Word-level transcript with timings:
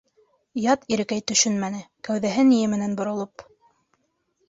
Ят 0.71 0.87
ирекәй 0.95 1.21
төшөнмәне, 1.33 1.83
кәүҙәһе-ние 2.09 2.73
менән 2.75 2.99
боролоп 3.03 3.49